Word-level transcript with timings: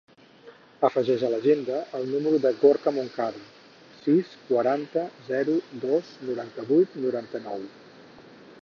Afegeix 0.87 1.25
a 1.25 1.27
l'agenda 1.33 1.75
el 1.99 2.07
número 2.13 2.39
del 2.45 2.57
Gorka 2.63 2.93
Moncada: 2.97 3.43
sis, 4.07 4.33
quaranta, 4.49 5.05
zero, 5.29 5.61
dos, 5.87 6.11
noranta-vuit, 6.33 6.99
noranta-nou. 7.07 7.71